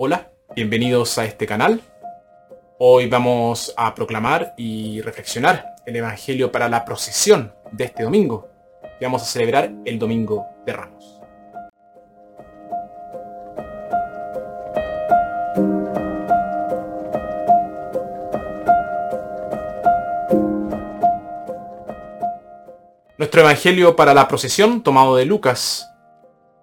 [0.00, 1.82] Hola, bienvenidos a este canal.
[2.78, 8.48] Hoy vamos a proclamar y reflexionar el Evangelio para la procesión de este domingo.
[9.00, 11.20] Vamos a celebrar el Domingo de Ramos.
[23.18, 25.90] Nuestro Evangelio para la procesión tomado de Lucas.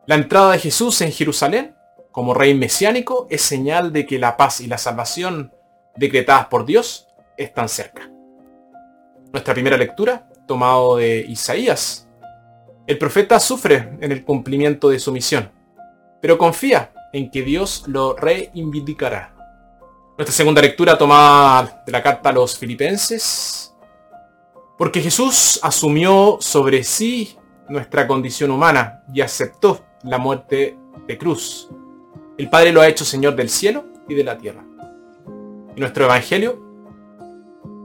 [0.05, 1.74] La entrada de Jesús en Jerusalén
[2.15, 5.51] como rey mesiánico es señal de que la paz y la salvación
[5.97, 8.09] decretadas por Dios están cerca.
[9.33, 12.07] Nuestra primera lectura, tomado de Isaías.
[12.87, 15.51] El profeta sufre en el cumplimiento de su misión,
[16.21, 19.35] pero confía en que Dios lo reivindicará.
[20.17, 23.75] Nuestra segunda lectura tomada de la carta a los filipenses.
[24.77, 27.37] Porque Jesús asumió sobre sí
[27.67, 31.69] nuestra condición humana y aceptó la muerte de cruz
[32.37, 34.65] el Padre lo ha hecho Señor del cielo y de la tierra.
[35.75, 36.61] Y nuestro Evangelio,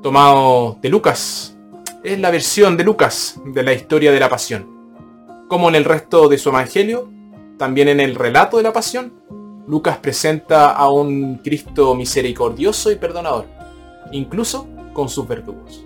[0.02, 1.56] tomado de Lucas,
[2.02, 4.66] es la versión de Lucas de la historia de la pasión.
[5.48, 7.10] Como en el resto de su Evangelio,
[7.58, 9.12] también en el relato de la pasión,
[9.68, 13.46] Lucas presenta a un Cristo misericordioso y perdonador,
[14.10, 15.84] incluso con sus verdugos.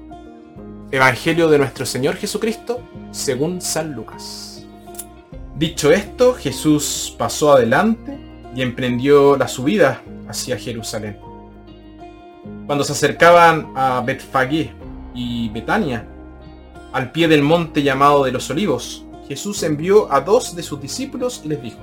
[0.91, 4.64] Evangelio de nuestro Señor Jesucristo según San Lucas.
[5.56, 8.23] Dicho esto, Jesús pasó adelante
[8.55, 11.19] y emprendió la subida hacia Jerusalén.
[12.66, 14.72] Cuando se acercaban a Betfagé
[15.14, 16.06] y Betania,
[16.92, 21.42] al pie del monte llamado de los olivos, Jesús envió a dos de sus discípulos
[21.44, 21.78] y les dijo,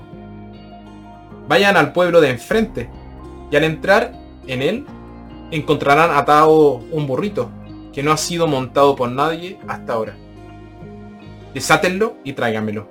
[1.47, 2.89] vayan al pueblo de enfrente,
[3.51, 4.13] y al entrar
[4.47, 4.85] en él
[5.51, 7.49] encontrarán atado un burrito
[7.91, 10.15] que no ha sido montado por nadie hasta ahora.
[11.53, 12.87] Desátenlo y tráiganmelo.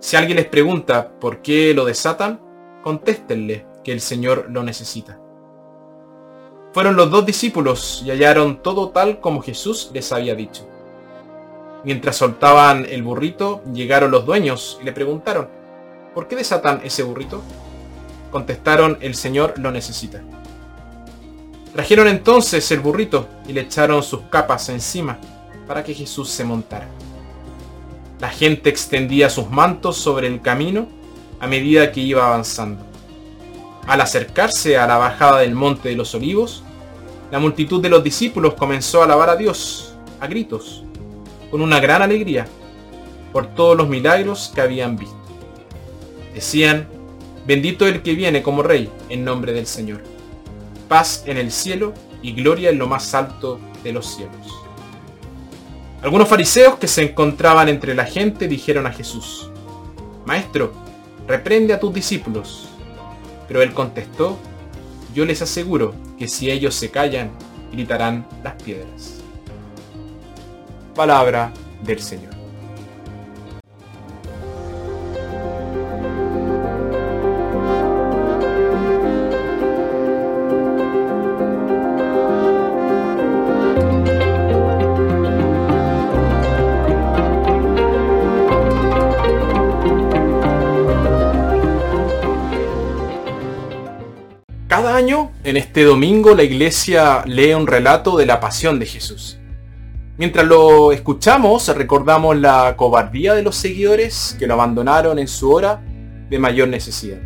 [0.00, 2.40] Si alguien les pregunta por qué lo desatan,
[2.82, 5.18] contéstenle que el Señor lo necesita.
[6.72, 10.66] Fueron los dos discípulos y hallaron todo tal como Jesús les había dicho.
[11.84, 15.48] Mientras soltaban el burrito, llegaron los dueños y le preguntaron,
[16.14, 17.42] ¿por qué desatan ese burrito?
[18.30, 20.22] Contestaron, el Señor lo necesita.
[21.74, 25.18] Trajeron entonces el burrito y le echaron sus capas encima
[25.66, 26.86] para que Jesús se montara.
[28.20, 30.86] La gente extendía sus mantos sobre el camino
[31.42, 32.86] a medida que iba avanzando.
[33.88, 36.62] Al acercarse a la bajada del monte de los olivos,
[37.32, 40.84] la multitud de los discípulos comenzó a alabar a Dios, a gritos,
[41.50, 42.46] con una gran alegría,
[43.32, 45.16] por todos los milagros que habían visto.
[46.32, 46.86] Decían,
[47.44, 50.00] bendito el que viene como rey en nombre del Señor.
[50.88, 51.92] Paz en el cielo
[52.22, 54.36] y gloria en lo más alto de los cielos.
[56.02, 59.50] Algunos fariseos que se encontraban entre la gente dijeron a Jesús,
[60.24, 60.91] Maestro,
[61.26, 62.68] reprende a tus discípulos.
[63.48, 64.38] Pero él contestó,
[65.14, 67.30] yo les aseguro que si ellos se callan,
[67.70, 69.20] gritarán las piedras.
[70.94, 71.52] Palabra
[71.84, 72.31] del Señor.
[94.82, 99.38] Cada año, en este domingo, la iglesia lee un relato de la pasión de Jesús.
[100.18, 105.80] Mientras lo escuchamos, recordamos la cobardía de los seguidores que lo abandonaron en su hora
[106.28, 107.20] de mayor necesidad.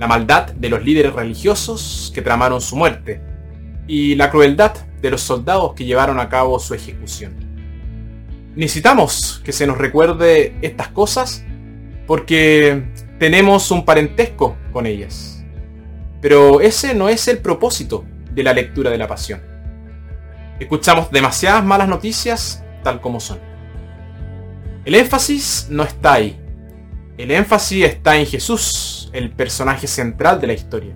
[0.00, 3.22] La maldad de los líderes religiosos que tramaron su muerte.
[3.86, 7.36] Y la crueldad de los soldados que llevaron a cabo su ejecución.
[8.56, 11.44] Necesitamos que se nos recuerde estas cosas
[12.08, 12.82] porque
[13.20, 15.33] tenemos un parentesco con ellas.
[16.24, 18.02] Pero ese no es el propósito
[18.32, 19.42] de la lectura de la pasión.
[20.58, 23.38] Escuchamos demasiadas malas noticias tal como son.
[24.86, 26.40] El énfasis no está ahí.
[27.18, 30.94] El énfasis está en Jesús, el personaje central de la historia.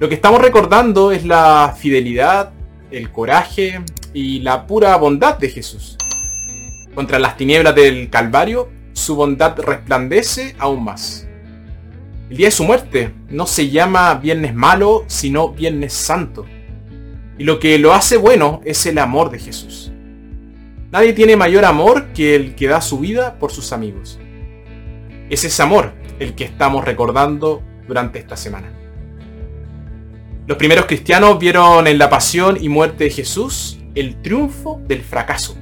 [0.00, 2.50] Lo que estamos recordando es la fidelidad,
[2.90, 3.82] el coraje
[4.12, 5.96] y la pura bondad de Jesús.
[6.92, 11.27] Contra las tinieblas del Calvario, su bondad resplandece aún más.
[12.30, 16.44] El día de su muerte no se llama Viernes Malo, sino Viernes Santo.
[17.38, 19.90] Y lo que lo hace bueno es el amor de Jesús.
[20.90, 24.18] Nadie tiene mayor amor que el que da su vida por sus amigos.
[25.30, 28.74] Es ese amor el que estamos recordando durante esta semana.
[30.46, 35.56] Los primeros cristianos vieron en la pasión y muerte de Jesús el triunfo del fracaso.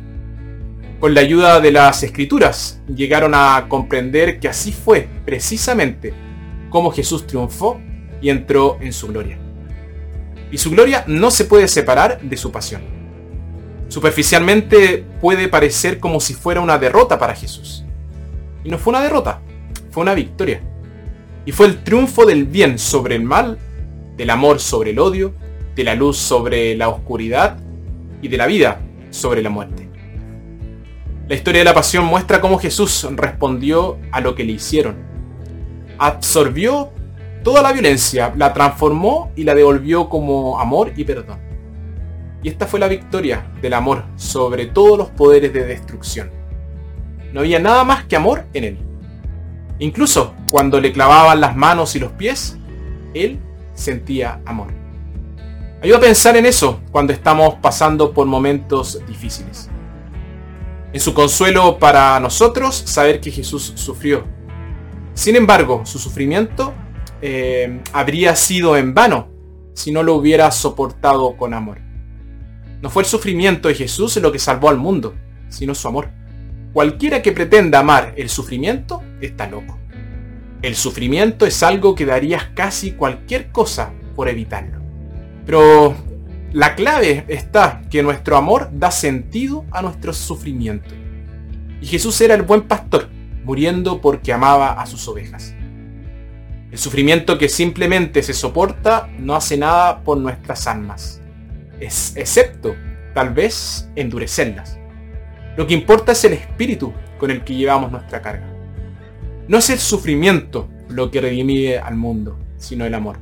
[0.99, 6.26] Con la ayuda de las escrituras llegaron a comprender que así fue precisamente
[6.71, 7.81] cómo Jesús triunfó
[8.21, 9.39] y entró en su gloria.
[10.51, 12.83] Y su gloria no se puede separar de su pasión.
[13.89, 17.85] Superficialmente puede parecer como si fuera una derrota para Jesús.
[18.65, 19.41] Y no fue una derrota,
[19.91, 20.61] fue una victoria.
[21.45, 23.59] Y fue el triunfo del bien sobre el mal,
[24.17, 25.35] del amor sobre el odio,
[25.75, 27.59] de la luz sobre la oscuridad
[28.23, 28.81] y de la vida
[29.11, 29.89] sobre la muerte.
[31.29, 34.97] La historia de la pasión muestra cómo Jesús respondió a lo que le hicieron.
[35.99, 36.91] Absorbió
[37.43, 41.39] toda la violencia, la transformó y la devolvió como amor y perdón.
[42.43, 46.31] Y esta fue la victoria del amor sobre todos los poderes de destrucción.
[47.33, 48.79] No había nada más que amor en él.
[49.79, 52.57] Incluso cuando le clavaban las manos y los pies,
[53.15, 53.41] él
[53.75, 54.69] sentía amor.
[55.83, 59.69] Ayuda a pensar en eso cuando estamos pasando por momentos difíciles.
[60.93, 64.25] En su consuelo para nosotros, saber que Jesús sufrió.
[65.17, 66.75] Sin embargo, su sufrimiento
[67.23, 69.29] eh, habría sido en vano
[69.73, 71.79] si no lo hubiera soportado con amor.
[72.83, 75.15] No fue el sufrimiento de Jesús lo que salvó al mundo,
[75.49, 76.11] sino su amor.
[76.75, 79.79] Cualquiera que pretenda amar el sufrimiento está loco.
[80.61, 84.83] El sufrimiento es algo que darías casi cualquier cosa por evitarlo.
[85.47, 85.97] Pero
[86.53, 90.91] la clave está que nuestro amor da sentido a nuestro sufrimiento.
[91.81, 93.09] Y Jesús era el buen pastor,
[93.47, 95.55] muriendo porque amaba a sus ovejas.
[96.73, 101.23] El sufrimiento que simplemente se soporta no hace nada por nuestras almas,
[101.79, 102.75] es, excepto
[103.15, 104.79] tal vez endurecerlas.
[105.57, 108.53] Lo que importa es el espíritu con el que llevamos nuestra carga.
[109.47, 113.19] No es el sufrimiento lo que redime al mundo, sino el amor.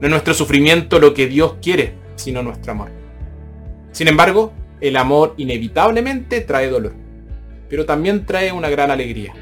[0.00, 2.90] No es nuestro sufrimiento lo que Dios quiere, sino nuestro amor.
[3.90, 6.94] Sin embargo, el amor inevitablemente trae dolor,
[7.68, 9.32] pero también trae una gran alegría.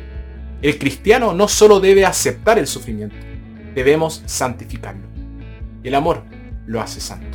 [0.62, 3.16] El cristiano no solo debe aceptar el sufrimiento,
[3.74, 5.06] debemos santificarlo.
[5.82, 6.22] El amor
[6.66, 7.33] lo hace santo.